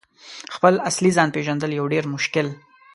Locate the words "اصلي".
0.89-1.11